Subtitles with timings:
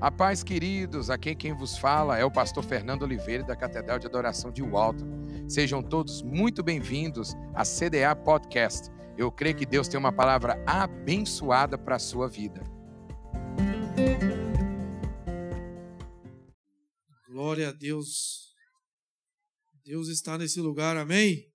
[0.00, 4.06] A paz, queridos, aqui quem vos fala é o pastor Fernando Oliveira da Catedral de
[4.06, 5.04] Adoração de Walton.
[5.46, 8.88] Sejam todos muito bem-vindos à CDA Podcast.
[9.18, 12.62] Eu creio que Deus tem uma palavra abençoada para a sua vida.
[17.28, 18.54] Glória a Deus.
[19.84, 21.46] Deus está nesse lugar, amém?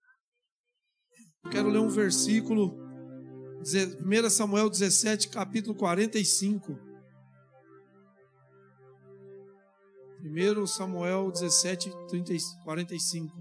[1.50, 2.78] quero ler um versículo,
[3.62, 6.85] 1 Samuel 17, capítulo 45.
[10.26, 13.32] 1 Samuel 17, 30, 45.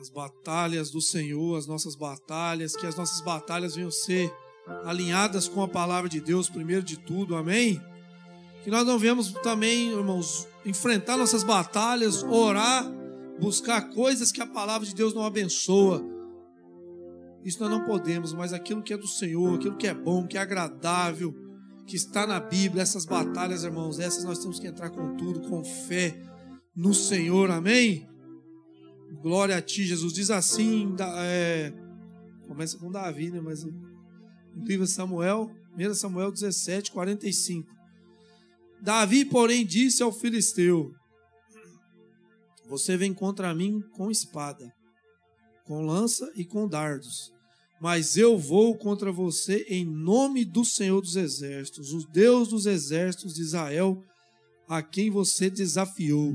[0.00, 4.32] As batalhas do Senhor, as nossas batalhas, que as nossas batalhas venham ser
[4.84, 7.82] alinhadas com a palavra de Deus, primeiro de tudo, amém?
[8.62, 12.84] Que nós não venhamos também, irmãos, enfrentar nossas batalhas, orar,
[13.40, 16.00] buscar coisas que a palavra de Deus não abençoa.
[17.44, 20.38] Isso nós não podemos, mas aquilo que é do Senhor, aquilo que é bom, que
[20.38, 21.34] é agradável,
[21.86, 25.64] que está na Bíblia, essas batalhas, irmãos, essas nós temos que entrar com tudo, com
[25.64, 26.16] fé
[26.74, 28.08] no Senhor, amém?
[29.20, 30.12] Glória a Ti, Jesus.
[30.12, 31.72] Diz assim, é,
[32.46, 33.40] começa com Davi, né?
[33.40, 37.70] Mas no livro de Samuel, 1 Samuel 17, 45.
[38.80, 40.92] Davi, porém, disse ao filisteu:
[42.68, 44.72] Você vem contra mim com espada,
[45.64, 47.32] com lança e com dardos
[47.82, 53.34] mas eu vou contra você em nome do Senhor dos Exércitos, o Deus dos Exércitos
[53.34, 54.00] de Israel,
[54.68, 56.32] a quem você desafiou.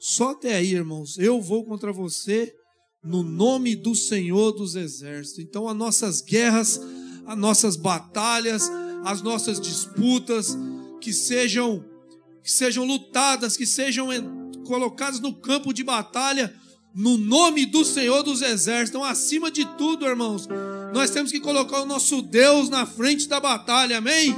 [0.00, 2.52] Só até aí, irmãos, eu vou contra você
[3.04, 5.38] no nome do Senhor dos Exércitos.
[5.38, 6.80] Então, as nossas guerras,
[7.24, 8.68] as nossas batalhas,
[9.04, 10.58] as nossas disputas,
[11.00, 11.84] que sejam,
[12.42, 14.08] que sejam lutadas, que sejam
[14.66, 16.52] colocadas no campo de batalha
[16.92, 18.90] no nome do Senhor dos Exércitos.
[18.90, 20.48] Então, acima de tudo, irmãos,
[20.92, 24.34] nós temos que colocar o nosso Deus na frente da batalha, amém?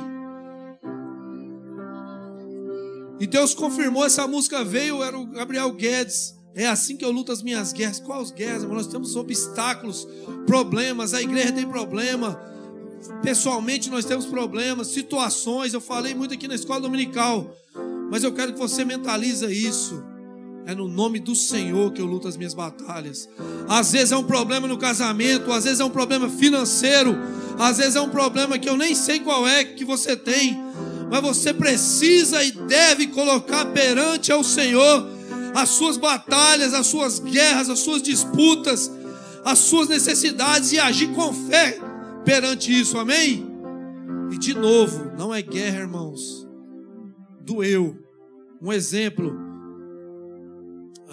[3.18, 6.34] E Deus confirmou, essa música veio, era o Gabriel Guedes.
[6.54, 8.00] É assim que eu luto as minhas guerras.
[8.00, 8.64] Quais guerras?
[8.64, 10.06] Nós temos obstáculos,
[10.46, 12.38] problemas, a igreja tem problema.
[13.22, 15.72] Pessoalmente nós temos problemas, situações.
[15.72, 17.56] Eu falei muito aqui na escola dominical,
[18.10, 20.11] mas eu quero que você mentalize isso.
[20.64, 23.28] É no nome do Senhor que eu luto as minhas batalhas.
[23.68, 27.16] Às vezes é um problema no casamento, às vezes é um problema financeiro,
[27.58, 30.56] às vezes é um problema que eu nem sei qual é que você tem,
[31.10, 35.08] mas você precisa e deve colocar perante ao Senhor
[35.54, 38.90] as suas batalhas, as suas guerras, as suas disputas,
[39.44, 41.78] as suas necessidades e agir com fé
[42.24, 43.46] perante isso, amém?
[44.30, 46.48] E de novo, não é guerra, irmãos,
[47.40, 47.98] do eu.
[48.62, 49.51] Um exemplo,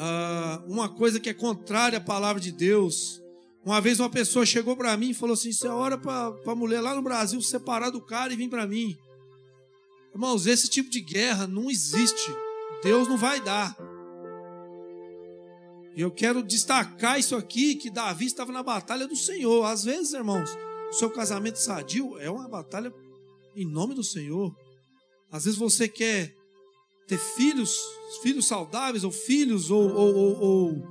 [0.01, 3.21] ah, uma coisa que é contrária à palavra de Deus.
[3.65, 6.79] Uma vez uma pessoa chegou para mim e falou assim: Você ora para a mulher
[6.79, 8.97] lá no Brasil separar do cara e vir para mim.
[10.13, 12.33] Irmãos, esse tipo de guerra não existe.
[12.81, 13.75] Deus não vai dar.
[15.97, 19.65] E eu quero destacar isso aqui: que Davi estava na batalha do Senhor.
[19.65, 20.49] Às vezes, irmãos,
[20.89, 22.93] o seu casamento sadio é uma batalha
[23.53, 24.55] em nome do Senhor.
[25.29, 26.38] Às vezes você quer
[27.09, 27.75] ter filhos,
[28.21, 30.87] filhos saudáveis, ou filhos, ou, ou, ou, ou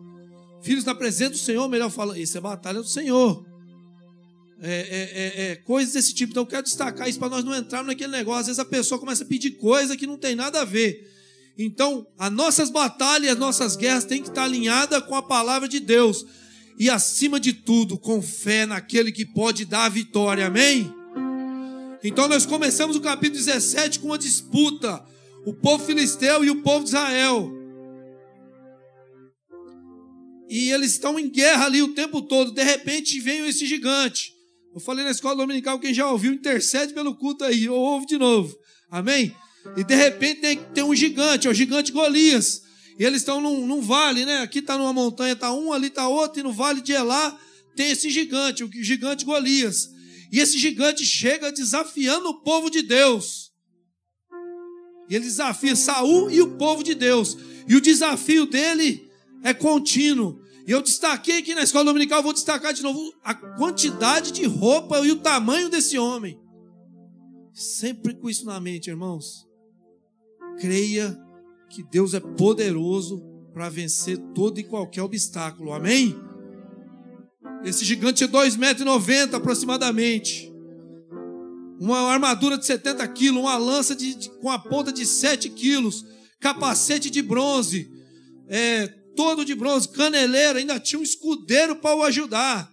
[0.61, 3.47] filhos na presença do Senhor, melhor falando, isso é batalha do Senhor.
[4.61, 6.33] É, é, é, é, coisas desse tipo.
[6.33, 8.41] Então eu quero destacar isso para nós não entrarmos naquele negócio.
[8.41, 11.09] Às vezes a pessoa começa a pedir coisa que não tem nada a ver.
[11.57, 15.79] Então, as nossas batalhas, as nossas guerras têm que estar alinhadas com a palavra de
[15.79, 16.27] Deus.
[16.77, 20.47] E acima de tudo, com fé naquele que pode dar a vitória.
[20.47, 20.93] Amém?
[22.03, 25.05] Então nós começamos o capítulo 17 com uma disputa
[25.49, 27.51] o povo filisteu e o povo de Israel.
[30.47, 32.53] E eles estão em guerra ali o tempo todo.
[32.53, 34.35] De repente vem esse gigante.
[34.75, 38.19] Eu falei na escola dominical, quem já ouviu, intercede pelo culto aí, ou ouve de
[38.19, 38.55] novo.
[38.91, 39.35] Amém?
[39.75, 42.63] E de repente tem, tem um gigante, é o gigante Golias.
[42.99, 44.41] E eles estão num, num vale, né?
[44.41, 47.39] Aqui está numa montanha, está um, ali está outro, e no vale de Elá
[47.75, 49.89] tem esse gigante, o gigante Golias.
[50.31, 53.48] E esse gigante chega desafiando o povo de Deus.
[55.09, 57.37] E ele desafia Saul e o povo de Deus.
[57.67, 59.11] E o desafio dele
[59.43, 60.41] é contínuo.
[60.67, 64.99] E eu destaquei aqui na escola dominical, vou destacar de novo a quantidade de roupa
[65.07, 66.39] e o tamanho desse homem.
[67.55, 69.47] Sempre com isso na mente, irmãos.
[70.61, 71.19] Creia
[71.71, 73.23] que Deus é poderoso
[73.53, 75.73] para vencer todo e qualquer obstáculo.
[75.73, 76.15] Amém?
[77.65, 80.48] Esse gigante é 2,90 metros aproximadamente
[81.79, 86.05] uma armadura de 70 quilos, uma lança de, de, com a ponta de 7 quilos,
[86.41, 87.89] capacete de bronze,
[88.49, 92.71] é, todo de bronze, caneleira, ainda tinha um escudeiro para o ajudar.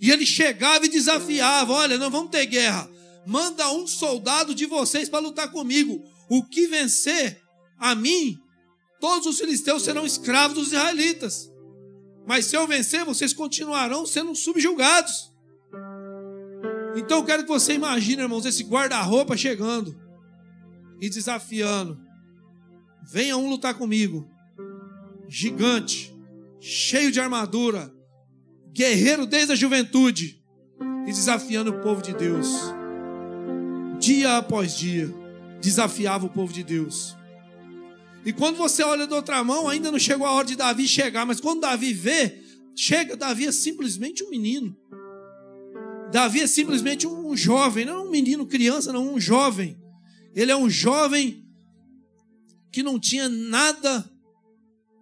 [0.00, 2.90] E ele chegava e desafiava: Olha, não vamos ter guerra.
[3.26, 6.02] Manda um soldado de vocês para lutar comigo.
[6.28, 7.40] O que vencer
[7.78, 8.38] a mim,
[9.00, 11.50] todos os filisteus serão escravos dos israelitas.
[12.26, 15.29] Mas se eu vencer, vocês continuarão sendo subjugados.
[16.96, 19.96] Então eu quero que você imagine, irmãos, esse guarda-roupa chegando
[21.00, 22.00] e desafiando.
[23.10, 24.28] Venha um lutar comigo.
[25.28, 26.14] Gigante,
[26.60, 27.92] cheio de armadura,
[28.72, 30.42] guerreiro desde a juventude
[31.06, 32.48] e desafiando o povo de Deus.
[33.98, 35.12] Dia após dia,
[35.60, 37.16] desafiava o povo de Deus.
[38.24, 41.24] E quando você olha da outra mão, ainda não chegou a hora de Davi chegar,
[41.24, 42.42] mas quando Davi vê,
[42.76, 44.76] chega, Davi é simplesmente um menino.
[46.12, 49.78] Davi é simplesmente um jovem, não um menino, criança, não, um jovem.
[50.34, 51.44] Ele é um jovem
[52.72, 54.10] que não tinha nada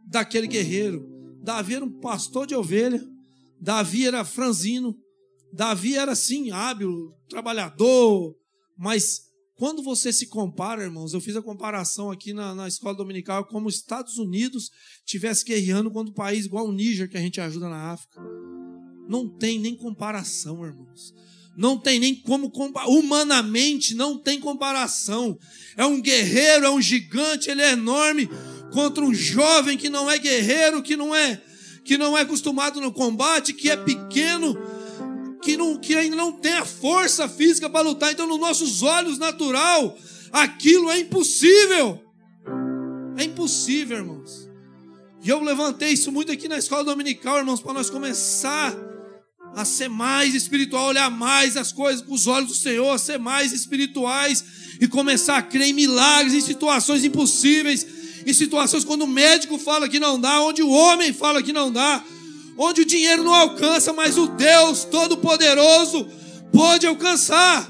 [0.06, 1.06] daquele guerreiro.
[1.42, 3.02] Davi era um pastor de ovelha,
[3.60, 4.96] Davi era franzino,
[5.52, 8.36] Davi era assim, hábil, trabalhador,
[8.76, 9.28] mas
[9.58, 13.66] quando você se compara, irmãos, eu fiz a comparação aqui na, na escola dominical como
[13.66, 14.70] os Estados Unidos
[15.04, 18.20] tivesse guerreando contra um país igual o Níger que a gente ajuda na África.
[19.08, 21.14] Não tem nem comparação, irmãos.
[21.56, 22.52] Não tem nem como
[22.86, 25.36] humanamente não tem comparação.
[25.76, 28.28] É um guerreiro, é um gigante, ele é enorme
[28.72, 31.42] contra um jovem que não é guerreiro, que não é
[31.84, 34.54] que não é acostumado no combate, que é pequeno,
[35.42, 38.12] que, não, que ainda não tem a força física para lutar.
[38.12, 39.96] Então, nos nossos olhos natural,
[40.30, 41.98] aquilo é impossível.
[43.16, 44.48] É impossível, irmãos.
[45.24, 48.76] E eu levantei isso muito aqui na escola dominical, irmãos, para nós começar
[49.54, 53.18] a ser mais espiritual, olhar mais as coisas com os olhos do Senhor, a ser
[53.18, 54.44] mais espirituais
[54.80, 57.86] e começar a crer em milagres, em situações impossíveis,
[58.26, 61.72] em situações quando o médico fala que não dá, onde o homem fala que não
[61.72, 62.04] dá,
[62.56, 66.06] onde o dinheiro não alcança, mas o Deus Todo-Poderoso
[66.52, 67.68] pode alcançar.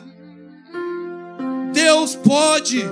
[1.72, 2.82] Deus pode.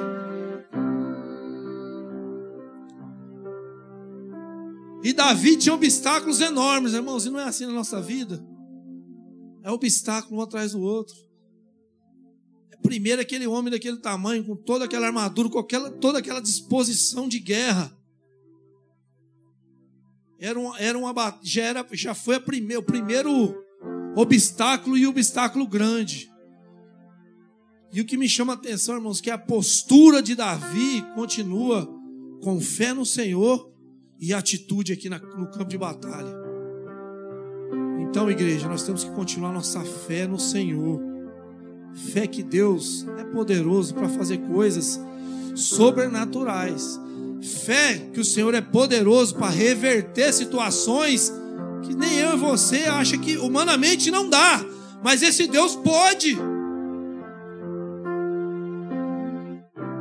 [5.03, 8.43] E Davi tinha obstáculos enormes, irmãos, e não é assim na nossa vida.
[9.67, 11.17] É obstáculo um atrás do outro.
[12.71, 17.29] É primeiro aquele homem daquele tamanho, com toda aquela armadura, com aquela, toda aquela disposição
[17.29, 17.93] de guerra.
[20.39, 22.41] Era uma, era uma, já, era, já foi o
[22.85, 23.61] primeiro
[24.15, 26.31] obstáculo e obstáculo grande.
[27.93, 31.93] E o que me chama a atenção, irmãos, que a postura de Davi continua
[32.41, 33.69] com fé no Senhor
[34.21, 36.46] e atitude aqui na, no campo de batalha.
[38.17, 41.03] Então, igreja, nós temos que continuar nossa fé no Senhor.
[42.15, 44.99] Fé que Deus é poderoso para fazer coisas
[45.55, 46.99] sobrenaturais.
[47.43, 51.31] Fé que o Senhor é poderoso para reverter situações
[51.83, 54.65] que nem eu e você acha que humanamente não dá,
[55.05, 56.39] mas esse Deus pode.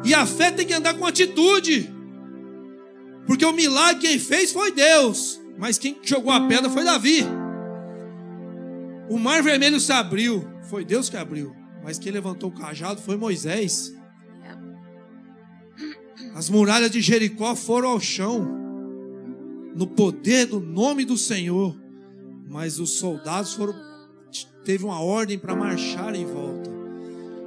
[0.06, 1.94] E a fé tem que andar com atitude.
[3.28, 7.45] Porque o milagre quem fez foi Deus, mas quem jogou a pedra foi Davi.
[9.10, 13.16] O mar vermelho se abriu, foi Deus que abriu, mas quem levantou o cajado foi
[13.16, 13.94] Moisés.
[16.34, 18.64] As muralhas de Jericó foram ao chão,
[19.76, 21.76] no poder do nome do Senhor,
[22.50, 23.76] mas os soldados foram
[24.64, 26.72] teve uma ordem para marchar em volta.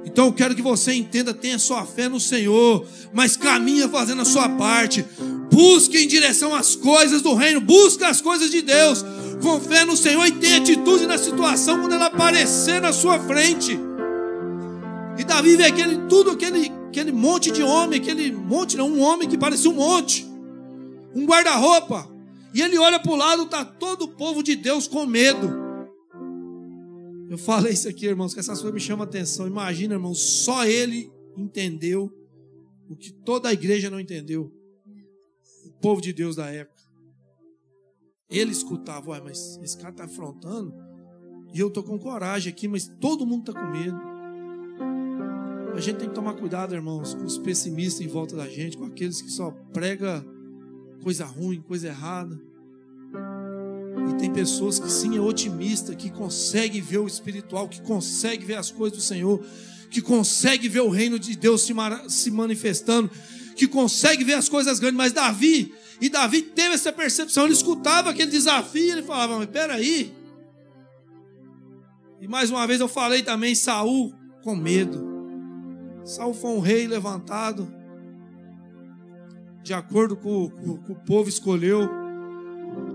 [0.05, 4.25] Então eu quero que você entenda, tenha sua fé no Senhor, mas caminha fazendo a
[4.25, 5.05] sua parte.
[5.51, 9.03] Busque em direção às coisas do reino, busque as coisas de Deus
[9.41, 13.77] com fé no Senhor e tenha atitude na situação quando ela aparecer na sua frente.
[15.17, 19.27] E Davi vê aquele, tudo aquele, aquele monte de homem, aquele monte, não, um homem
[19.27, 20.25] que parecia um monte,
[21.13, 22.09] um guarda-roupa.
[22.53, 25.69] E ele olha para o lado, está todo o povo de Deus com medo.
[27.29, 29.45] Eu falei isso aqui, irmãos, que essas coisas me chamam a atenção.
[29.45, 32.11] Imagina, irmãos, só ele entendeu
[32.89, 34.51] o que toda a igreja não entendeu.
[35.65, 36.78] O povo de Deus da época.
[38.29, 40.73] Ele escutava, Ué, mas esse cara está afrontando,
[41.53, 43.99] e eu estou com coragem aqui, mas todo mundo está com medo.
[45.75, 48.85] A gente tem que tomar cuidado, irmãos, com os pessimistas em volta da gente, com
[48.85, 50.23] aqueles que só prega
[51.01, 52.39] coisa ruim, coisa errada.
[54.09, 58.55] E tem pessoas que sim é otimista, que consegue ver o espiritual, que consegue ver
[58.55, 59.43] as coisas do Senhor,
[59.89, 61.73] que consegue ver o reino de Deus se,
[62.09, 63.09] se manifestando,
[63.55, 64.97] que consegue ver as coisas grandes.
[64.97, 70.13] Mas Davi, e Davi teve essa percepção, ele escutava aquele desafio, ele falava, mas peraí.
[72.21, 75.07] E mais uma vez eu falei também, Saul com medo.
[76.05, 77.71] Saul foi um rei levantado,
[79.61, 81.89] de acordo com, o que o povo escolheu,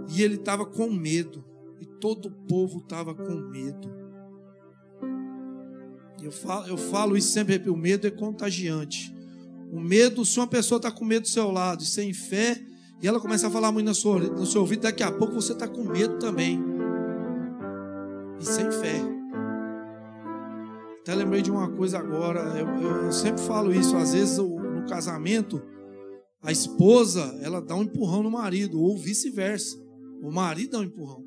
[0.08, 1.44] e ele estava com medo,
[1.80, 3.92] e todo o povo estava com medo.
[6.22, 9.14] Eu falo, eu falo isso sempre, o medo é contagiante.
[9.70, 12.64] O medo, se uma pessoa está com medo do seu lado e sem fé,
[13.04, 15.52] e ela começa a falar muito no seu, no seu ouvido, daqui a pouco você
[15.52, 16.58] está com medo também.
[18.40, 18.98] E sem fé.
[21.02, 25.60] Até lembrei de uma coisa agora, eu, eu, sempre falo isso, às vezes no casamento,
[26.42, 29.76] a esposa, ela dá um empurrão no marido, ou vice-versa.
[30.22, 31.22] O marido dá um empurrão.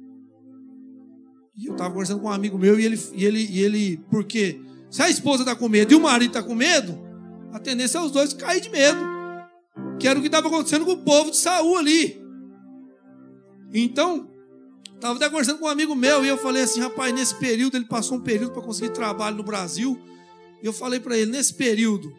[1.56, 4.60] E eu estava conversando com um amigo meu e ele, e ele, e ele, porque
[4.90, 6.98] se a esposa está com medo e o marido está com medo,
[7.54, 9.17] a tendência é os dois cair de medo.
[10.00, 12.22] Que era o que estava acontecendo com o povo de Saul ali.
[13.74, 14.30] Então,
[14.94, 17.86] estava até conversando com um amigo meu e eu falei assim, rapaz, nesse período ele
[17.86, 20.00] passou um período para conseguir trabalho no Brasil.
[20.62, 22.12] E eu falei para ele, nesse período,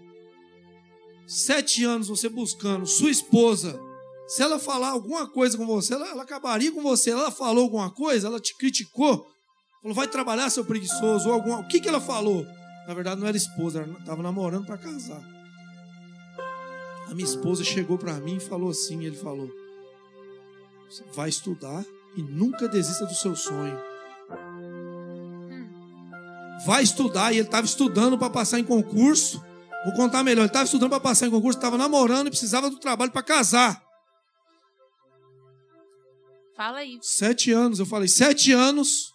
[1.26, 3.80] sete anos você buscando sua esposa,
[4.28, 7.10] se ela falar alguma coisa com você, ela, ela acabaria com você.
[7.10, 9.26] Ela falou alguma coisa, ela te criticou,
[9.80, 11.60] falou, vai trabalhar, seu preguiçoso, ou alguma.
[11.60, 12.44] O que, que ela falou?
[12.86, 15.37] Na verdade, não era esposa, ela estava namorando para casar.
[17.08, 19.50] A minha esposa chegou para mim e falou assim: ele falou,
[21.14, 21.84] vai estudar
[22.14, 23.78] e nunca desista do seu sonho.
[26.66, 29.42] Vai estudar, e ele estava estudando para passar em concurso.
[29.84, 30.42] Vou contar melhor.
[30.42, 33.80] Ele estava estudando para passar em concurso, estava namorando e precisava do trabalho para casar.
[36.56, 36.98] Fala aí.
[37.00, 39.12] Sete anos, eu falei, sete anos.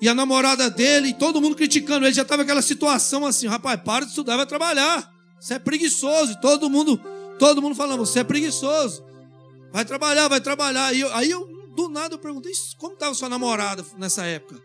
[0.00, 3.80] E a namorada dele, e todo mundo criticando ele, já estava aquela situação assim, rapaz,
[3.82, 5.11] para de estudar, vai trabalhar.
[5.42, 6.40] Você é preguiçoso.
[6.40, 7.00] Todo mundo,
[7.36, 9.04] todo mundo falando, você é preguiçoso.
[9.72, 10.94] Vai trabalhar, vai trabalhar.
[10.94, 11.44] E eu, aí eu,
[11.74, 14.62] do nada, eu perguntei, como estava sua namorada nessa época?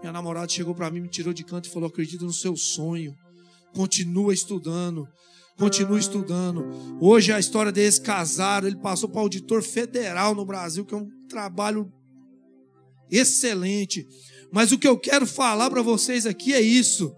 [0.00, 3.14] Minha namorada chegou para mim, me tirou de canto e falou, acredita no seu sonho.
[3.72, 5.06] Continua estudando.
[5.56, 6.66] Continua estudando.
[7.00, 11.08] Hoje a história desse casado, ele passou para auditor federal no Brasil, que é um
[11.28, 11.92] trabalho
[13.08, 14.04] excelente.
[14.52, 17.14] Mas o que eu quero falar para vocês aqui é isso.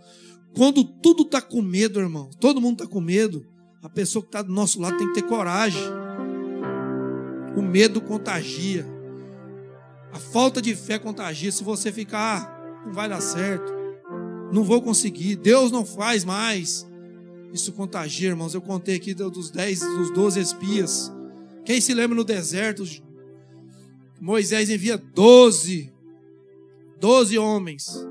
[0.56, 3.46] Quando tudo está com medo, irmão, todo mundo está com medo,
[3.82, 5.82] a pessoa que está do nosso lado tem que ter coragem.
[7.56, 8.86] O medo contagia.
[10.12, 11.52] A falta de fé contagia.
[11.52, 13.78] Se você ficar, ah, não vai dar certo
[14.50, 16.86] não vou conseguir, Deus não faz mais.
[17.52, 18.54] Isso contagia, irmãos.
[18.54, 21.12] Eu contei aqui dos 10, dos 12 espias.
[21.64, 22.84] Quem se lembra no deserto?
[24.20, 25.92] Moisés envia 12,
[26.98, 28.06] 12 homens.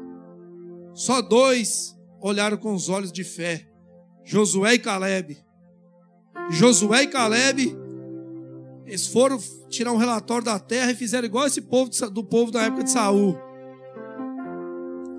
[0.94, 3.68] Só dois olharam com os olhos de fé:
[4.24, 5.38] Josué e Caleb.
[6.50, 7.76] Josué e Caleb,
[8.86, 9.38] eles foram
[9.70, 12.92] tirar um relatório da terra e fizeram igual esse povo do povo da época de
[12.92, 13.38] Saul.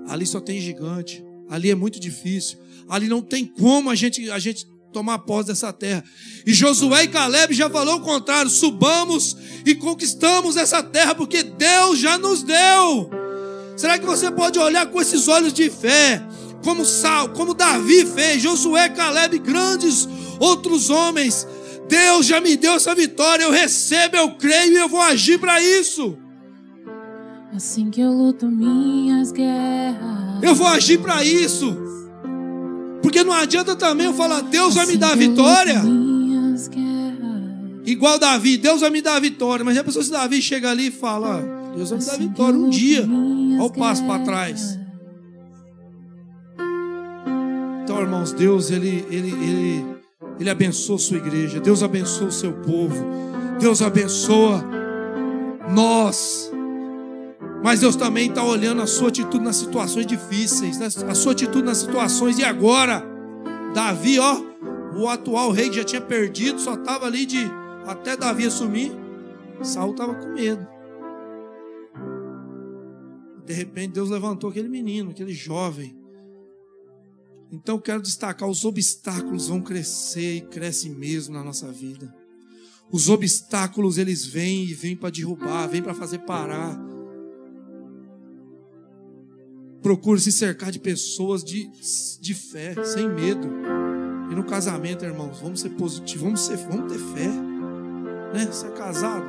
[0.07, 1.23] Ali só tem gigante.
[1.49, 2.57] Ali é muito difícil.
[2.87, 6.03] Ali não tem como a gente, a gente tomar posse dessa terra.
[6.45, 11.99] E Josué e Caleb já falou o contrário: subamos e conquistamos essa terra, porque Deus
[11.99, 13.09] já nos deu.
[13.77, 16.21] Será que você pode olhar com esses olhos de fé,
[16.63, 20.07] como Sal, como Davi fez, Josué, Caleb, grandes
[20.39, 21.47] outros homens?
[21.87, 25.59] Deus já me deu essa vitória, eu recebo, eu creio e eu vou agir para
[25.59, 26.17] isso.
[27.55, 30.43] Assim que eu luto minhas guerras.
[30.43, 31.75] Eu vou agir para isso.
[33.01, 35.81] Porque não adianta também eu falar, Deus vai me assim dar a vitória.
[37.85, 39.65] Igual Davi, Deus vai me dar a vitória.
[39.65, 41.41] Mas a pessoa se Davi chega ali e fala,
[41.75, 43.09] Deus vai me dar a assim vitória um dia.
[43.57, 44.78] Olha o passo para trás.
[47.99, 49.85] Então, irmãos, Deus, ele, ele, ele,
[50.39, 51.59] ele abençoa sua igreja.
[51.59, 52.95] Deus abençoa o seu povo.
[53.59, 54.63] Deus abençoa
[55.69, 56.49] nós.
[57.61, 60.87] Mas Deus também está olhando a sua atitude nas situações difíceis, né?
[61.09, 62.39] a sua atitude nas situações.
[62.39, 63.03] E agora,
[63.73, 64.41] Davi, ó,
[64.95, 67.51] o atual rei que já tinha perdido, só estava ali de
[67.85, 68.93] até Davi assumir.
[69.61, 70.65] Saul estava com medo.
[73.45, 75.98] De repente, Deus levantou aquele menino, aquele jovem.
[77.51, 82.13] Então, eu quero destacar: os obstáculos vão crescer e crescem mesmo na nossa vida.
[82.91, 86.79] Os obstáculos, eles vêm e vêm para derrubar, vêm para fazer parar
[89.81, 91.69] Procure se cercar de pessoas de,
[92.19, 93.47] de fé, sem medo.
[94.29, 97.27] E no casamento, irmãos, vamos ser positivos, vamos, ser, vamos ter fé.
[98.33, 98.45] Né?
[98.45, 99.25] Você é casado,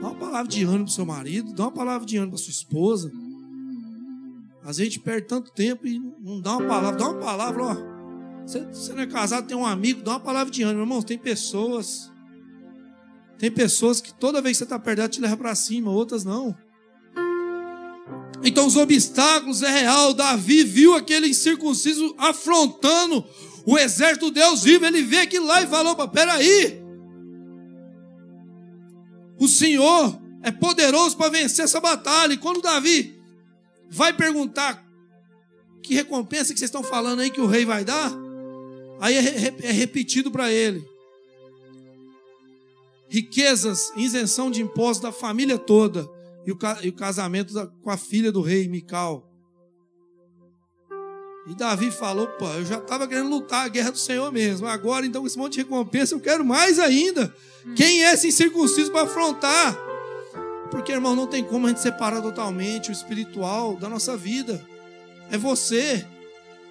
[0.00, 2.52] dá uma palavra de ânimo para seu marido, dá uma palavra de ânimo para sua
[2.52, 3.12] esposa.
[4.62, 7.62] Às vezes a gente perde tanto tempo e não dá uma palavra, dá uma palavra,
[7.64, 7.76] ó.
[8.46, 10.82] Você, você não é casado, tem um amigo, dá uma palavra de ânimo.
[10.82, 12.10] Irmãos, tem pessoas.
[13.38, 16.56] Tem pessoas que toda vez que você está perto, te leva para cima, outras não.
[18.42, 20.12] Então os obstáculos é real.
[20.12, 23.24] Davi viu aquele incircunciso afrontando
[23.66, 24.84] o exército de Deus vivo.
[24.84, 26.80] Ele vê aquilo lá e falou: peraí.
[29.38, 32.34] O Senhor é poderoso para vencer essa batalha.
[32.34, 33.19] E quando Davi
[33.90, 34.84] vai perguntar
[35.82, 38.12] que recompensa que vocês estão falando aí que o rei vai dar,
[39.00, 40.86] Aí é, é repetido para ele.
[43.08, 46.06] Riquezas, isenção de impostos da família toda.
[46.46, 49.26] E o, casamento com a filha do rei, Mical.
[51.46, 54.66] E Davi falou: pô, eu já estava querendo lutar a guerra do Senhor mesmo.
[54.66, 57.34] Agora, então, com esse monte de recompensa, eu quero mais ainda.
[57.74, 59.89] Quem é esse incircunciso para afrontar?
[60.70, 64.64] Porque, irmão, não tem como a gente separar totalmente o espiritual da nossa vida.
[65.30, 66.06] É você.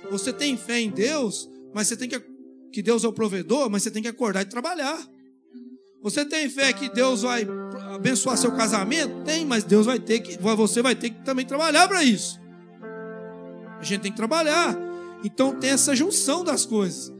[0.09, 2.21] Você tem fé em Deus, mas você tem que.
[2.71, 4.99] Que Deus é o provedor, mas você tem que acordar e trabalhar.
[6.01, 7.45] Você tem fé que Deus vai
[7.93, 9.23] abençoar seu casamento?
[9.23, 10.37] Tem, mas Deus vai ter que.
[10.37, 12.39] Você vai ter que também trabalhar para isso.
[13.79, 14.77] A gente tem que trabalhar.
[15.23, 17.11] Então tem essa junção das coisas.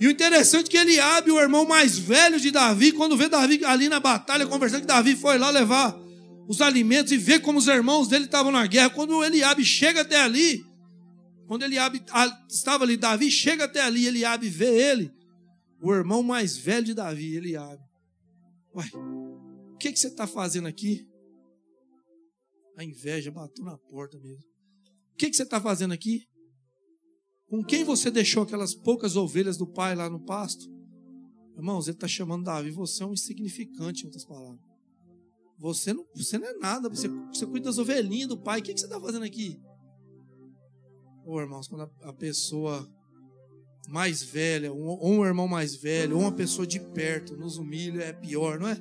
[0.00, 3.28] E o interessante é que ele abre o irmão mais velho de Davi, quando vê
[3.28, 5.98] Davi ali na batalha, conversando que Davi foi lá levar
[6.46, 8.90] os alimentos e vê como os irmãos dele estavam na guerra.
[8.90, 10.64] Quando Eliabe chega até ali,
[11.46, 12.02] quando Eliabe
[12.48, 15.12] estava ali, Davi chega até ali, Eliabe vê ele,
[15.82, 17.82] o irmão mais velho de Davi, Eliabe.
[18.74, 21.06] Uai, o que, que você está fazendo aqui?
[22.76, 24.48] A inveja bateu na porta mesmo
[25.18, 26.26] que, que você está fazendo aqui?
[27.48, 30.70] Com quem você deixou aquelas poucas ovelhas do pai lá no pasto?
[31.56, 34.60] Irmãos, ele está chamando Davi, você é um insignificante, em outras palavras.
[35.58, 38.60] Você não, você não é nada, você, você cuida das ovelhinhas do pai.
[38.60, 39.60] O que, que você está fazendo aqui?
[41.24, 42.88] Ô oh, irmãos, quando a, a, pessoa
[43.88, 48.02] mais velha, ou um, um irmão mais velho, ou uma pessoa de perto nos humilha,
[48.02, 48.80] é pior, não é?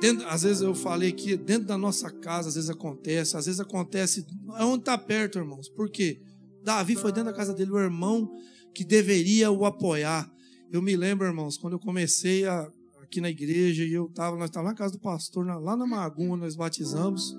[0.00, 3.60] Dentro, às vezes eu falei que dentro da nossa casa, às vezes acontece, às vezes
[3.60, 4.26] acontece
[4.56, 5.68] é onde está perto, irmãos.
[5.68, 6.22] Por quê?
[6.64, 8.30] Davi foi dentro da casa dele, o irmão
[8.74, 10.30] que deveria o apoiar.
[10.72, 12.70] Eu me lembro, irmãos, quando eu comecei a,
[13.02, 16.36] aqui na igreja e eu estava, nós estávamos na casa do pastor, lá na Magum,
[16.36, 17.36] nós batizamos,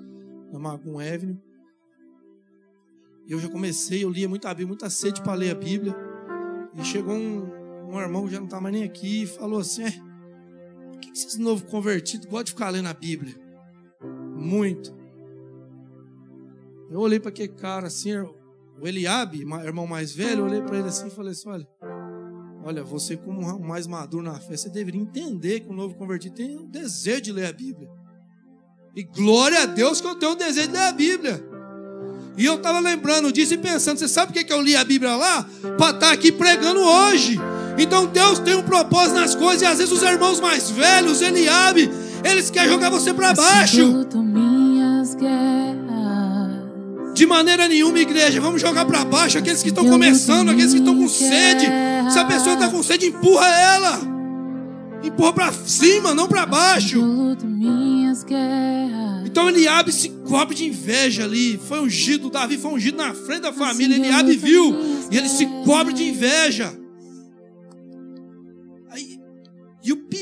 [0.52, 1.38] na Magum Avenue.
[3.26, 5.94] E eu já comecei, eu lia muita Bíblia, muita sede para ler a Bíblia.
[6.74, 9.84] E chegou um, um irmão que já não está mais nem aqui e falou assim:
[9.84, 9.94] é,
[11.02, 13.34] que esses novos convertidos gostam de ficar lendo a Bíblia?
[14.36, 14.94] Muito.
[16.90, 20.88] Eu olhei para aquele cara assim, o Eliabe, irmão mais velho, eu olhei para ele
[20.88, 21.66] assim e falei assim: olha,
[22.64, 26.34] olha, você como um mais maduro na fé, você deveria entender que o novo convertido
[26.34, 27.88] tem o desejo de ler a Bíblia.
[28.94, 31.42] E glória a Deus que eu tenho o desejo de ler a Bíblia.
[32.36, 34.84] E eu estava lembrando disso e pensando, você sabe por que, que eu li a
[34.84, 35.44] Bíblia lá?
[35.60, 37.38] Para estar tá aqui pregando hoje.
[37.78, 41.90] Então Deus tem um propósito nas coisas, e às vezes os irmãos mais velhos, Eliabe,
[42.24, 44.06] eles querem jogar você para baixo.
[47.14, 50.96] De maneira nenhuma, igreja, vamos jogar para baixo aqueles que estão começando, aqueles que estão
[50.96, 51.66] com sede.
[52.10, 54.00] Se a pessoa está com sede, empurra ela.
[55.02, 57.00] Empurra para cima, não para baixo.
[59.24, 61.60] Então Eliabe se cobre de inveja ali.
[61.68, 63.96] Foi ungido, Davi foi ungido na frente da família.
[63.96, 64.76] Eliabe viu
[65.10, 66.72] e ele se cobre de inveja.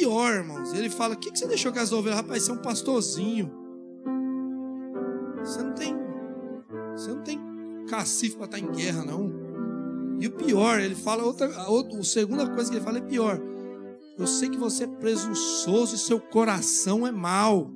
[0.00, 2.18] Pior, irmãos, ele fala: O que, que você deixou com as ovelhas?
[2.18, 3.52] Rapaz, você é um pastorzinho.
[5.44, 5.94] Você não tem.
[6.92, 7.38] Você não tem
[7.88, 9.30] cacife para estar em guerra, não.
[10.20, 11.68] E o pior, ele fala outra.
[11.68, 13.40] Outra, a segunda coisa que ele fala é pior.
[14.18, 17.70] Eu sei que você é presunçoso e seu coração é mau.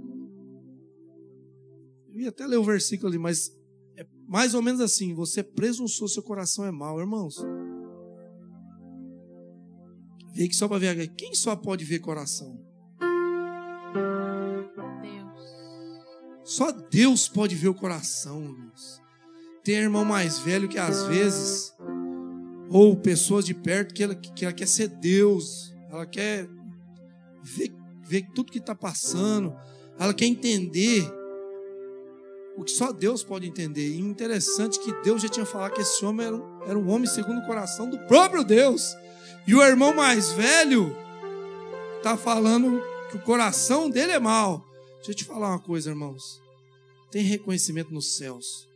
[2.12, 3.50] Eu ia até ler o versículo ali, mas
[3.96, 7.36] é mais ou menos assim: você é presunçoso, seu coração é mau, irmãos.
[10.34, 11.06] Vem aqui só para ver.
[11.16, 12.58] Quem só pode ver coração?
[15.00, 15.40] Deus.
[16.42, 19.00] Só Deus pode ver o coração, irmãos.
[19.62, 21.72] Tem irmão mais velho que às vezes,
[22.68, 25.72] ou pessoas de perto, que ela, que ela quer ser Deus.
[25.88, 26.48] Ela quer
[27.40, 29.54] ver, ver tudo que está passando.
[29.96, 31.08] Ela quer entender
[32.56, 33.88] o que só Deus pode entender.
[33.88, 37.38] E interessante que Deus já tinha falado que esse homem era, era um homem segundo
[37.38, 38.96] o coração do próprio Deus.
[39.46, 40.96] E o irmão mais velho
[41.98, 44.64] está falando que o coração dele é mau.
[44.96, 46.40] Deixa eu te falar uma coisa, irmãos.
[47.10, 48.66] Tem reconhecimento nos céus.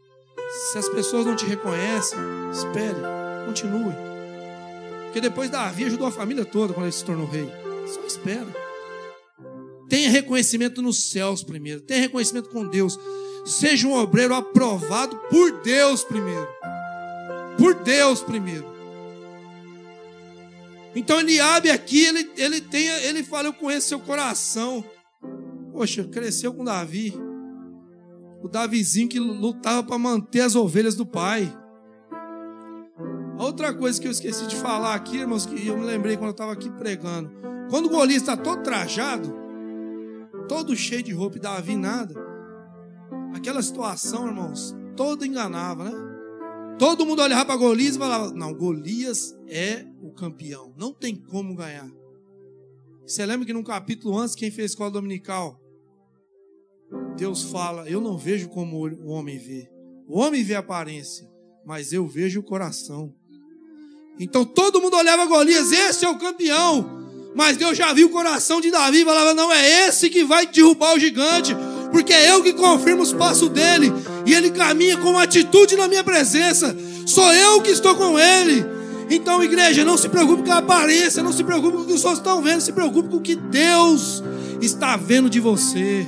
[0.71, 2.19] Se as pessoas não te reconhecem,
[2.53, 3.01] espere,
[3.47, 3.95] continue.
[5.05, 7.51] Porque depois Davi ajudou a família toda quando ele se tornou rei.
[7.87, 8.47] Só espera.
[9.89, 11.81] Tenha reconhecimento nos céus primeiro.
[11.81, 12.99] Tenha reconhecimento com Deus.
[13.45, 16.47] Seja um obreiro aprovado por Deus primeiro.
[17.57, 18.78] Por Deus primeiro.
[20.99, 24.85] Então Eliabe aqui, ele, ele, tem, ele fala, eu conheço seu coração.
[25.71, 27.15] Poxa, cresceu com Davi.
[28.43, 31.57] O Davizinho que lutava para manter as ovelhas do pai.
[33.39, 36.33] Outra coisa que eu esqueci de falar aqui, irmãos, que eu me lembrei quando eu
[36.33, 37.31] estava aqui pregando.
[37.71, 39.33] Quando o Golias está todo trajado,
[40.49, 42.13] todo cheio de roupa e Davi nada,
[43.33, 46.08] aquela situação, irmãos, toda enganava, né?
[46.79, 50.73] Todo mundo olhava para Golias e falava: Não, Golias é o campeão.
[50.77, 51.91] Não tem como ganhar.
[53.05, 55.61] Você lembra que num capítulo antes, quem fez escola dominical?
[57.17, 59.69] Deus fala: Eu não vejo como o homem vê.
[60.07, 61.29] O homem vê a aparência,
[61.67, 63.15] mas eu vejo o coração.
[64.21, 66.99] Então todo mundo olhava Golias, esse é o campeão.
[67.35, 70.47] Mas Deus já viu o coração de Davi e falava: Não, é esse que vai
[70.47, 71.55] derrubar o gigante,
[71.91, 73.93] porque é eu que confirmo os passos dele,
[74.27, 76.77] e ele caminha com atitude na minha presença.
[77.07, 78.65] Sou eu que estou com ele.
[79.11, 82.05] Então, igreja, não se preocupe com a aparência, não se preocupe com o que os
[82.05, 84.23] outros estão vendo, se preocupe com o que Deus
[84.61, 86.07] está vendo de você.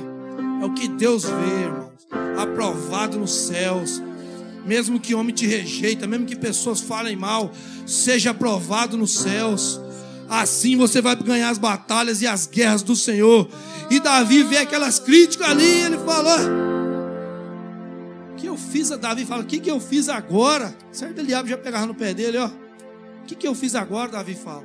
[0.61, 1.91] É o que Deus vê, irmãos.
[2.37, 4.01] Aprovado nos céus.
[4.63, 7.51] Mesmo que homem te rejeita, mesmo que pessoas falem mal,
[7.87, 9.81] seja aprovado nos céus.
[10.31, 13.49] Assim você vai ganhar as batalhas e as guerras do Senhor.
[13.89, 16.37] E Davi vê aquelas críticas ali, ele fala:
[18.31, 18.93] O que eu fiz?
[18.93, 20.73] A Davi fala: O que, que eu fiz agora?
[20.89, 22.47] Certo, Eliabe já pegava no pé dele, ó.
[22.47, 24.09] O que, que eu fiz agora?
[24.09, 24.63] Davi fala.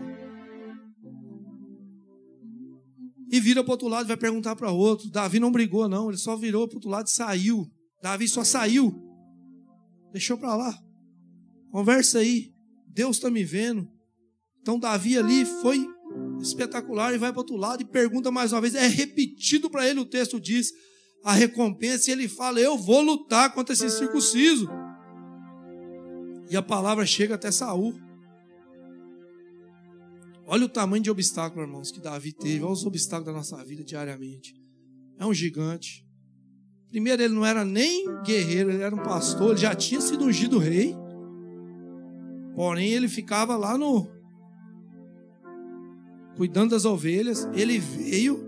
[3.29, 5.11] E vira para o outro lado e vai perguntar para outro.
[5.11, 6.11] Davi não brigou, não.
[6.11, 7.69] Ele só virou para o outro lado e saiu.
[8.01, 8.95] Davi só saiu.
[10.13, 10.79] Deixou para lá.
[11.73, 12.53] Conversa aí.
[12.87, 13.96] Deus está me vendo.
[14.67, 15.89] Então Davi ali foi
[16.41, 18.75] espetacular e vai para outro lado e pergunta mais uma vez.
[18.75, 20.73] É repetido para ele, o texto diz,
[21.23, 24.69] a recompensa, e ele fala: Eu vou lutar contra esse circunciso.
[26.51, 27.95] E a palavra chega até Saul.
[30.45, 32.65] Olha o tamanho de obstáculo, irmãos, que Davi teve.
[32.65, 34.53] Olha os obstáculos da nossa vida diariamente.
[35.17, 36.05] É um gigante.
[36.89, 40.59] Primeiro, ele não era nem guerreiro, ele era um pastor, ele já tinha sido ungido
[40.59, 40.93] rei.
[42.57, 44.16] Porém, ele ficava lá no.
[46.37, 47.49] Cuidando das ovelhas.
[47.55, 48.45] Ele veio.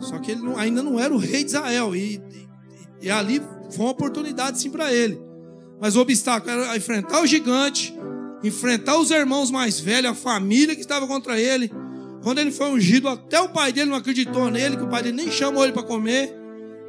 [0.00, 1.94] Só que ele não, ainda não era o rei de Israel.
[1.94, 2.20] E,
[3.00, 5.20] e, e ali foi uma oportunidade sim para ele.
[5.80, 7.96] Mas o obstáculo era enfrentar o gigante
[8.42, 11.70] enfrentar os irmãos mais velhos, a família que estava contra ele.
[12.22, 15.16] Quando ele foi ungido, até o pai dele não acreditou nele, que o pai dele
[15.16, 16.34] nem chamou ele para comer.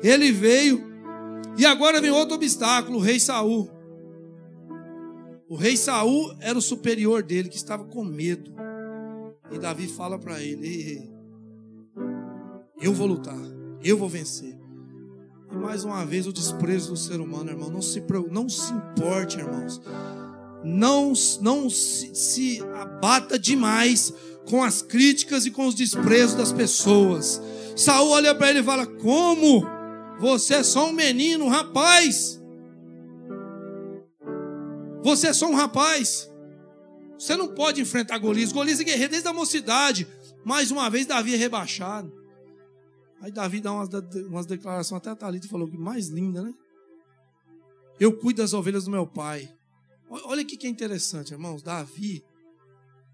[0.01, 0.85] Ele veio.
[1.57, 3.69] E agora vem outro obstáculo, o rei Saul.
[5.49, 8.53] O rei Saul era o superior dele, que estava com medo.
[9.51, 11.11] E Davi fala para ele: ei, ei,
[12.81, 13.39] eu vou lutar,
[13.83, 14.57] eu vou vencer.
[15.51, 17.69] E mais uma vez o desprezo do ser humano, irmão.
[17.69, 19.81] Não se, não se importe, irmãos
[20.63, 24.13] não, não se, se abata demais
[24.49, 27.41] com as críticas e com os desprezos das pessoas.
[27.75, 29.65] Saul olha para ele e fala: Como?
[30.19, 32.41] Você é só um menino, um rapaz.
[35.03, 36.29] Você é só um rapaz.
[37.17, 38.51] Você não pode enfrentar Golias.
[38.51, 40.07] Golias é guerreiro desde a mocidade.
[40.45, 42.13] Mais uma vez, Davi é rebaixado.
[43.19, 43.89] Aí Davi dá umas,
[44.27, 46.53] umas declarações, até a Thalita falou que mais linda, né?
[47.99, 49.51] Eu cuido das ovelhas do meu pai.
[50.09, 51.63] Olha o que é interessante, irmãos.
[51.63, 52.23] Davi,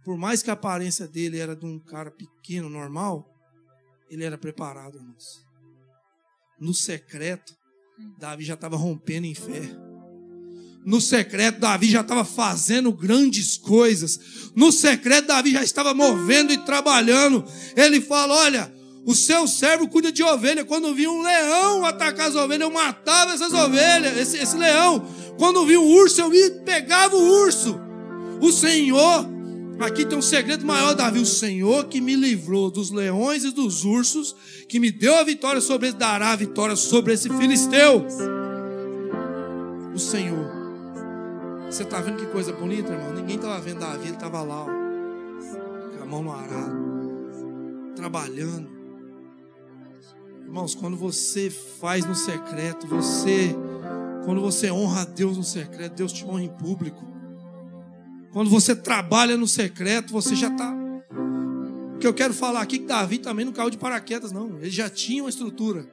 [0.04, 3.34] por mais que a aparência dele era de um cara pequeno, normal,
[4.10, 5.48] ele era preparado, irmãos.
[6.60, 7.56] No secreto,
[8.18, 9.62] Davi já estava rompendo em fé.
[10.86, 14.19] No secreto, Davi já estava fazendo grandes coisas.
[14.56, 17.46] No secreto, Davi já estava movendo e trabalhando.
[17.76, 18.74] Ele fala: Olha,
[19.06, 20.65] o seu servo cuida de ovelha.
[20.65, 25.06] Quando vinha um leão atacar as ovelhas, eu matava essas ovelhas, esse, esse leão.
[25.38, 27.80] Quando vinha um urso, eu ia, pegava o urso.
[28.41, 29.26] O Senhor,
[29.80, 31.19] aqui tem um segredo maior, Davi.
[31.19, 34.36] O Senhor que me livrou dos leões e dos ursos,
[34.67, 38.06] que me deu a vitória sobre ele, dará a vitória sobre esse filisteu.
[39.93, 40.62] O Senhor.
[41.74, 43.12] Você está vendo que coisa bonita, irmão?
[43.12, 48.70] Ninguém estava vendo Davi, ele estava lá, ó, com a mão no arado, trabalhando.
[50.44, 53.56] Irmãos, quando você faz no secreto, você,
[54.24, 57.04] quando você honra a Deus no secreto, Deus te honra em público.
[58.32, 60.72] Quando você trabalha no secreto, você já está.
[61.96, 64.60] O que eu quero falar aqui é que Davi também não caiu de paraquedas, não.
[64.60, 65.90] Ele já tinha uma estrutura.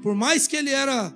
[0.00, 1.12] Por mais que ele era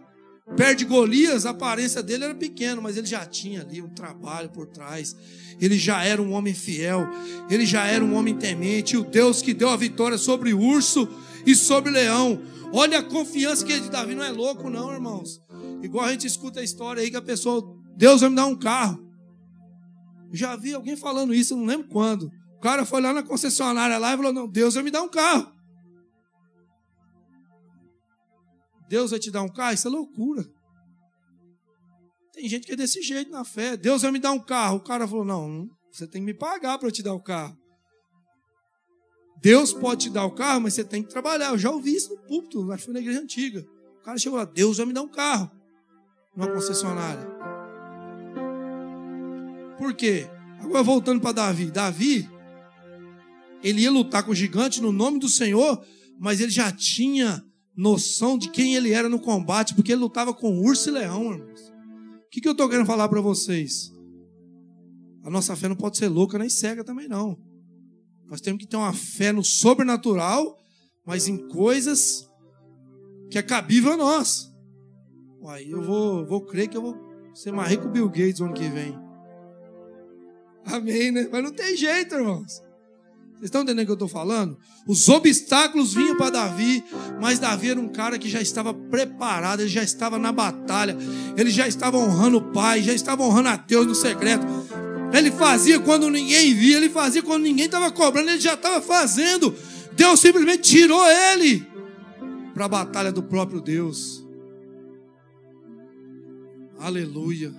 [0.57, 4.49] perto de Golias, a aparência dele era pequena, mas ele já tinha ali um trabalho
[4.51, 5.17] por trás.
[5.61, 7.09] Ele já era um homem fiel,
[7.51, 8.95] ele já era um homem temente.
[8.95, 11.09] E o Deus que deu a vitória sobre o urso
[11.45, 12.41] e sobre leão.
[12.73, 15.41] Olha a confiança que é de Davi não é louco, não, irmãos.
[15.83, 17.63] Igual a gente escuta a história aí que a pessoa,
[17.97, 19.07] Deus vai me dar um carro.
[20.33, 22.31] Já vi alguém falando isso, não lembro quando.
[22.57, 25.09] O cara foi lá na concessionária lá e falou: Não, Deus vai me dar um
[25.09, 25.58] carro.
[28.88, 29.74] Deus vai te dar um carro?
[29.74, 30.44] Isso é loucura.
[32.33, 33.77] Tem gente que é desse jeito na fé.
[33.77, 34.77] Deus vai me dar um carro.
[34.77, 37.57] O cara falou: Não, você tem que me pagar para eu te dar o carro.
[39.40, 41.51] Deus pode te dar o carro, mas você tem que trabalhar.
[41.51, 43.64] Eu já ouvi isso no púlpito, acho que foi na igreja antiga.
[44.01, 45.51] O cara chegou lá, Deus vai me dar um carro.
[46.35, 47.27] Numa concessionária.
[49.77, 50.29] Por quê?
[50.61, 51.70] Agora voltando para Davi.
[51.70, 52.29] Davi,
[53.62, 55.85] ele ia lutar com o gigante no nome do Senhor,
[56.18, 57.44] mas ele já tinha
[57.79, 61.69] noção de quem ele era no combate, porque ele lutava com urso e leão, irmãos.
[62.27, 63.93] O que, que eu estou querendo falar para vocês?
[65.23, 67.38] A nossa fé não pode ser louca nem cega também, não.
[68.27, 70.59] Nós temos que ter uma fé no sobrenatural,
[71.07, 72.29] mas em coisas
[73.31, 74.53] que é cabível a nós.
[75.47, 76.97] Aí eu vou, vou crer que eu vou
[77.33, 78.99] ser mais rico o Bill Gates no ano que vem.
[80.64, 81.29] Amém, né?
[81.31, 82.61] Mas não tem jeito, irmãos.
[83.38, 84.59] Vocês estão entendendo o que eu estou falando?
[84.85, 86.83] Os obstáculos vinham para Davi,
[87.20, 90.96] mas Davi era um cara que já estava preparado, ele já estava na batalha,
[91.37, 94.44] ele já estava honrando o Pai, já estava honrando a Deus no secreto.
[95.12, 99.55] Ele fazia quando ninguém via, ele fazia quando ninguém estava cobrando, ele já estava fazendo.
[99.92, 101.64] Deus simplesmente tirou ele
[102.55, 104.27] para a batalha do próprio Deus.
[106.77, 107.53] Aleluia.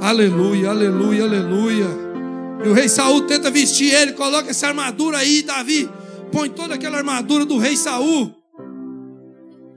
[0.00, 2.09] Aleluia, aleluia, aleluia.
[2.64, 5.88] E o rei Saul tenta vestir ele, coloca essa armadura aí, Davi.
[6.30, 8.34] Põe toda aquela armadura do rei Saul.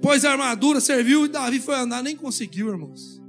[0.02, 3.22] Pois a armadura serviu e Davi foi andar, nem conseguiu, irmãos.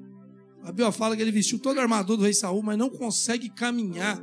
[0.62, 3.48] A Bíblia fala que ele vestiu toda a armadura do rei Saul, mas não consegue
[3.48, 4.18] caminhar.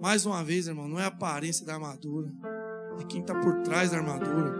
[0.00, 2.32] Mais uma vez, irmão, não é a aparência da armadura,
[2.98, 4.54] é quem está por trás da armadura.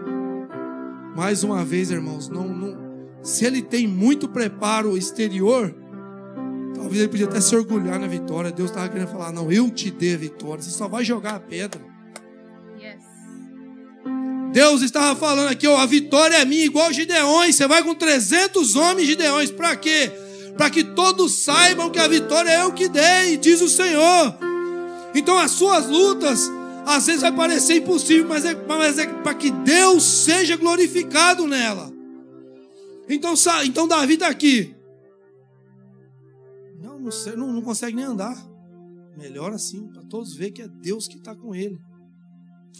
[1.15, 2.77] Mais uma vez, irmãos, não, não,
[3.23, 5.75] se ele tem muito preparo exterior,
[6.75, 8.51] talvez ele podia até se orgulhar na vitória.
[8.51, 11.39] Deus estava querendo falar: não, eu te dei a vitória, você só vai jogar a
[11.39, 11.91] pedra.
[14.51, 17.55] Deus estava falando aqui, ó, a vitória é minha, igual Gideões.
[17.55, 20.11] Você vai com 300 homens Gideões, para quê?
[20.57, 24.35] Para que todos saibam que a vitória é eu que dei, diz o Senhor.
[25.15, 26.51] Então as suas lutas,
[26.85, 31.91] às vezes vai parecer impossível, mas é, mas é para que Deus seja glorificado nela.
[33.07, 34.75] Então, então Davi está aqui.
[37.01, 38.37] Não, não, não, não consegue nem andar.
[39.17, 41.79] Melhor assim, para todos ver que é Deus que está com ele.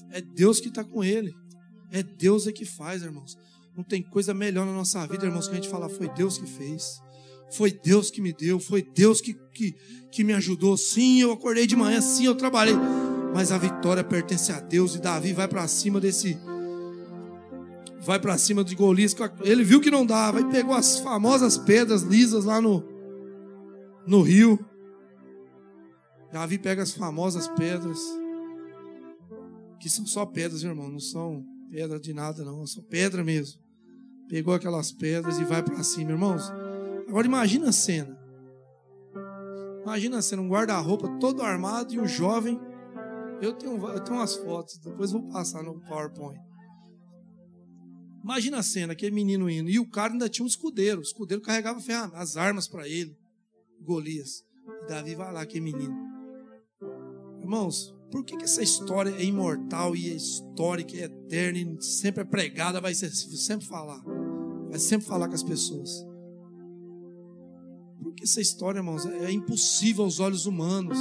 [0.10, 1.34] É Deus que está com ele.
[1.92, 3.38] É Deus é que faz, irmãos.
[3.76, 6.46] Não tem coisa melhor na nossa vida, irmãos, que a gente falar, foi Deus que
[6.46, 7.02] fez.
[7.52, 9.76] Foi Deus que me deu, foi Deus que, que,
[10.10, 10.78] que me ajudou.
[10.78, 12.76] Sim, eu acordei de manhã, sim, eu trabalhei.
[13.34, 16.38] Mas a vitória pertence a Deus e Davi vai para cima desse.
[18.00, 19.16] Vai para cima de Golias.
[19.42, 22.84] Ele viu que não dava e pegou as famosas pedras lisas lá no,
[24.06, 24.60] no rio.
[26.32, 28.00] Davi pega as famosas pedras,
[29.80, 33.60] que são só pedras, irmão, não são pedra de nada, não, só pedra mesmo.
[34.30, 36.50] Pegou aquelas pedras e vai para cima, irmãos.
[37.08, 38.18] Agora imagina a cena.
[39.84, 42.60] Imagina a cena, um guarda-roupa todo armado e um jovem.
[43.42, 46.40] Eu tenho, eu tenho umas fotos, depois vou passar no PowerPoint.
[48.24, 49.70] Imagina a cena, aquele menino indo.
[49.70, 51.00] E o cara ainda tinha um escudeiro.
[51.00, 51.82] O escudeiro carregava
[52.14, 53.18] as armas para ele.
[53.82, 54.44] Golias.
[54.84, 55.96] E Davi vai lá, aquele menino.
[57.40, 62.22] Irmãos, por que, que essa história é imortal e é histórica, é eterna e sempre
[62.22, 64.02] é pregada, vai ser, sempre falar?
[64.70, 66.06] Vai sempre falar com as pessoas.
[68.04, 70.98] Porque essa história, irmãos, é impossível aos olhos humanos.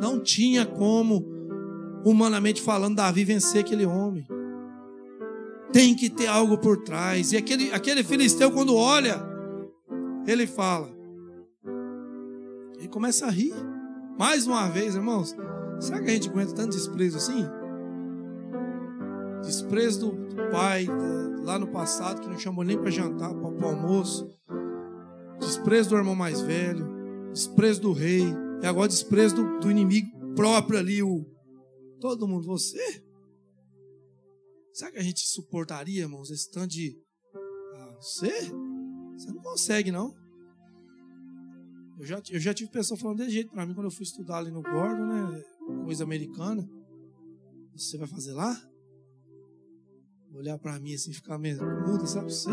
[0.00, 1.24] Não tinha como,
[2.04, 4.26] humanamente falando, Davi vencer aquele homem.
[5.72, 7.32] Tem que ter algo por trás.
[7.32, 9.20] E aquele, aquele filisteu, quando olha,
[10.26, 10.99] ele fala.
[12.80, 13.54] Ele começa a rir.
[14.18, 15.36] Mais uma vez, irmãos,
[15.80, 17.42] Será que a gente aguenta tanto desprezo assim?
[19.42, 20.86] Desprezo do pai
[21.42, 24.28] lá no passado que não chamou nem para jantar, para o almoço.
[25.38, 26.86] Desprezo do irmão mais velho.
[27.32, 28.24] Desprezo do rei.
[28.62, 31.02] E agora desprezo do, do inimigo próprio ali.
[31.02, 31.24] O,
[31.98, 32.46] todo mundo.
[32.46, 33.02] Você?
[34.74, 36.94] Será que a gente suportaria, irmãos, esse tanto de.
[37.74, 38.52] Ah, você?
[39.16, 40.14] Você não consegue, não.
[42.00, 44.38] Eu já, eu já tive pessoa falando desse jeito para mim quando eu fui estudar
[44.38, 45.44] ali no Gordon, né?
[45.84, 46.66] Coisa americana.
[47.76, 48.58] Você vai fazer lá?
[50.32, 52.48] Olhar para mim assim, ficar meio muda, sabe você?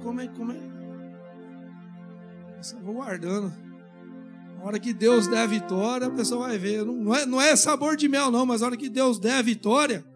[0.00, 0.60] Como é, como é?
[2.56, 3.52] Eu só vou guardando.
[4.56, 6.84] Na hora que Deus der a vitória, a pessoa vai ver.
[6.84, 9.42] Não, é, não é sabor de mel, não, mas na hora que Deus der a
[9.42, 10.06] vitória,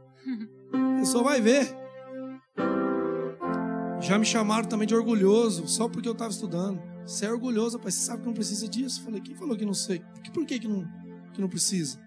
[0.73, 1.66] a pessoa vai ver.
[4.01, 6.91] Já me chamaram também de orgulhoso, só porque eu estava estudando.
[7.07, 7.91] Você é orgulhoso, pai.
[7.91, 9.01] Você sabe que não precisa disso?
[9.01, 10.01] Eu falei, quem falou que não sei?
[10.33, 10.88] Por que, que, não,
[11.33, 12.01] que não precisa?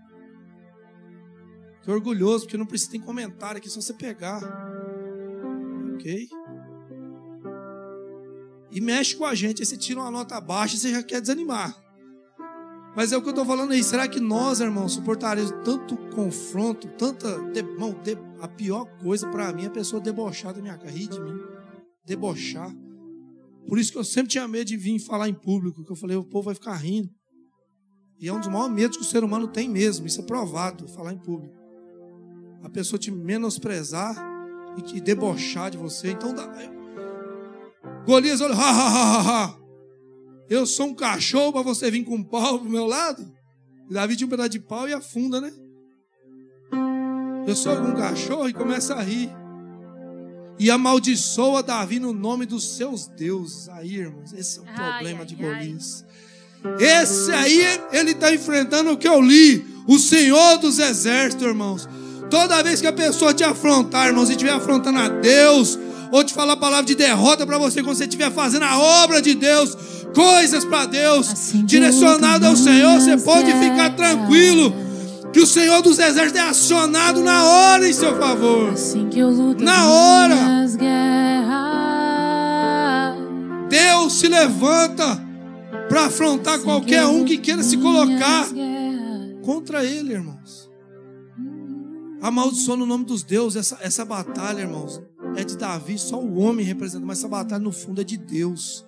[1.82, 2.92] Que orgulhoso, porque não precisa.
[2.92, 4.42] Tem comentário aqui, só você pegar.
[5.94, 6.28] Ok?
[8.72, 11.22] E mexe com a gente, aí você tira uma nota baixa e você já quer
[11.22, 11.76] desanimar.
[12.96, 13.84] Mas é o que eu estou falando aí.
[13.84, 17.40] Será que nós, irmãos, suportaremos tanto confronto, tanta.
[17.52, 20.92] De, irmão, de, a pior coisa para mim é a pessoa debochar da minha cara,
[20.92, 21.38] rir de mim.
[22.06, 22.74] Debochar.
[23.68, 26.16] Por isso que eu sempre tinha medo de vir falar em público, que eu falei,
[26.16, 27.10] o povo vai ficar rindo.
[28.20, 30.88] E é um dos maiores medos que o ser humano tem mesmo, isso é provado,
[30.88, 31.54] falar em público.
[32.64, 34.16] A pessoa te menosprezar
[34.78, 36.12] e te debochar de você.
[36.12, 36.34] Então,
[38.06, 39.60] Golias olha, ha, ha, ha, ha.
[40.50, 43.34] Eu sou um cachorro para você vir com um pau pro meu lado?
[43.90, 45.52] Davi tinha um pedaço de pau e afunda, né?
[47.48, 49.30] Eu sou um cachorro e começa a rir.
[50.58, 53.68] E amaldiçoa Davi no nome dos seus deuses.
[53.70, 56.06] Aí, irmãos, esse é o ai, problema ai, de Golias.
[56.80, 59.66] Esse aí, ele está enfrentando o que eu li.
[59.88, 61.88] O Senhor dos Exércitos, irmãos.
[62.30, 65.78] Toda vez que a pessoa te afrontar, irmãos, e estiver afrontando a Deus,
[66.12, 69.22] ou te falar a palavra de derrota para você quando você estiver fazendo a obra
[69.22, 69.78] de Deus,
[70.14, 74.74] coisas para Deus, assim direcionado ao Senhor, você pode ficar tranquilo
[75.36, 78.70] que o Senhor dos Exércitos é acionado na hora em seu favor.
[78.70, 80.66] Assim que eu luto na hora.
[83.68, 85.22] Deus se levanta
[85.90, 88.48] para afrontar assim qualquer um que queira se colocar
[89.44, 90.72] contra ele, irmãos.
[92.22, 95.02] Amaldiçoa no nome dos deuses essa, essa batalha, irmãos.
[95.36, 98.86] É de Davi, só o homem representa, mas essa batalha no fundo é de Deus.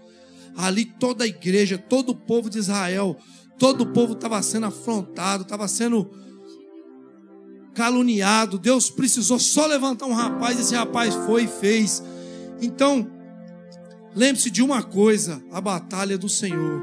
[0.55, 3.17] Ali toda a igreja, todo o povo de Israel,
[3.59, 6.09] todo o povo estava sendo afrontado, estava sendo
[7.77, 8.57] caluniado.
[8.57, 12.01] Deus precisou só levantar um rapaz, esse rapaz foi e fez.
[12.59, 13.07] Então,
[14.15, 16.81] lembre-se de uma coisa: a batalha é do Senhor.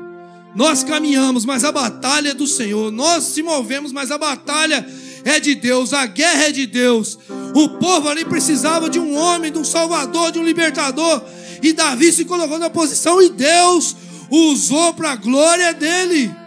[0.55, 2.93] Nós caminhamos, mas a batalha é do Senhor.
[2.93, 4.87] Nós se movemos, mas a batalha
[5.25, 5.93] é de Deus.
[5.93, 7.19] A guerra é de Deus.
[7.57, 11.25] O povo ali precisava de um homem, de um salvador, de um libertador.
[11.61, 13.97] E Davi se colocou na posição e Deus
[14.31, 16.44] usou para a glória dele.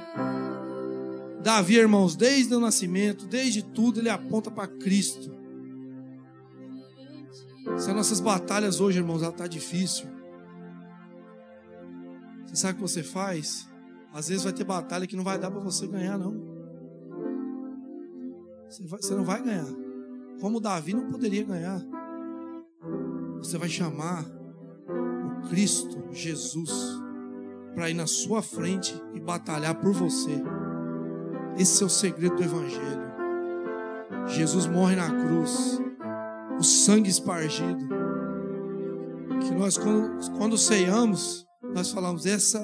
[1.48, 5.34] Davi, irmãos, desde o nascimento, desde tudo, ele aponta para Cristo.
[7.78, 10.10] Se as nossas batalhas hoje, irmãos, ela está difícil.
[12.46, 13.66] Você sabe o que você faz?
[14.14, 16.34] Às vezes vai ter batalha que não vai dar para você ganhar, não.
[18.68, 19.74] Você, vai, você não vai ganhar.
[20.42, 21.82] Como Davi não poderia ganhar.
[23.38, 26.72] Você vai chamar o Cristo, Jesus,
[27.74, 30.44] para ir na sua frente e batalhar por você.
[31.58, 33.08] Esse é o segredo do Evangelho.
[34.28, 35.80] Jesus morre na cruz,
[36.60, 37.88] o sangue espargido.
[39.42, 42.64] Que nós, quando, quando ceiamos, nós falamos: essa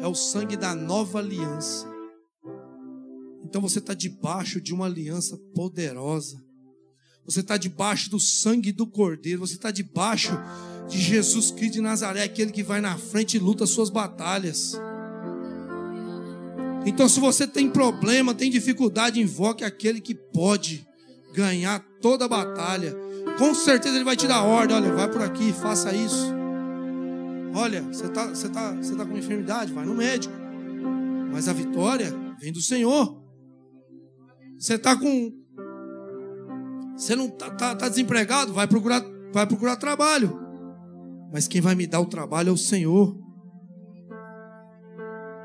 [0.00, 1.86] é o sangue da nova aliança.
[3.44, 6.42] Então você está debaixo de uma aliança poderosa.
[7.26, 9.40] Você está debaixo do sangue do Cordeiro.
[9.40, 10.32] Você está debaixo
[10.88, 14.72] de Jesus Cristo de Nazaré, aquele que vai na frente e luta as suas batalhas.
[16.84, 20.86] Então, se você tem problema, tem dificuldade, invoque aquele que pode
[21.32, 22.94] ganhar toda a batalha.
[23.38, 26.32] Com certeza ele vai te dar ordem: olha, vai por aqui, faça isso.
[27.54, 30.34] Olha, você está você tá, você tá com enfermidade, vai no médico.
[31.32, 33.22] Mas a vitória vem do Senhor.
[34.58, 35.32] Você está com.
[36.96, 40.38] Você não está tá, tá desempregado, vai procurar, vai procurar trabalho.
[41.32, 43.21] Mas quem vai me dar o trabalho é o Senhor.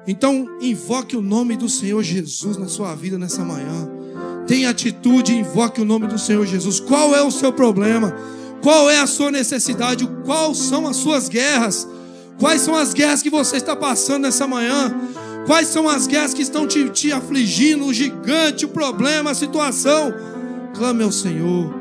[0.08, 3.90] Então, invoque o nome do Senhor Jesus na sua vida nessa manhã.
[4.48, 6.80] Tenha atitude invoque o nome do Senhor Jesus.
[6.80, 8.16] Qual é o seu problema?
[8.62, 10.08] Qual é a sua necessidade?
[10.26, 11.88] Quais são as suas guerras?
[12.40, 14.96] Quais são as guerras que você está passando nessa manhã?
[15.46, 17.86] Quais são as guerras que estão te, te afligindo?
[17.86, 20.14] O gigante, o problema, a situação.
[20.74, 21.74] Clame ao Senhor.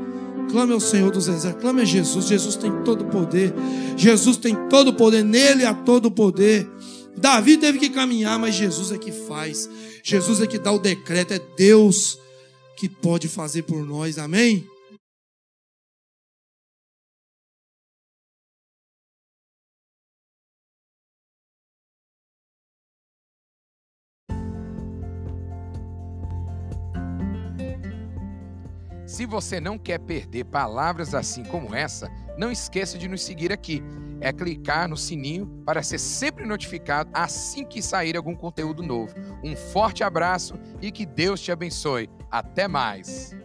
[0.51, 1.61] Clame ao Senhor dos exércitos.
[1.61, 2.27] Clame a Jesus.
[2.27, 3.55] Jesus tem todo o poder.
[3.97, 5.25] Jesus tem todo o poder.
[5.25, 6.69] Nele há todo o poder.
[7.17, 9.69] Davi teve que caminhar, mas Jesus é que faz.
[10.03, 12.19] Jesus é que dá o decreto, é Deus
[12.77, 14.19] que pode fazer por nós.
[14.19, 14.69] Amém?
[29.07, 33.83] Se você não quer perder palavras assim como essa, não esqueça de nos seguir aqui.
[34.21, 39.15] É clicar no sininho para ser sempre notificado assim que sair algum conteúdo novo.
[39.45, 42.09] Um forte abraço e que Deus te abençoe.
[42.31, 43.37] Até mais!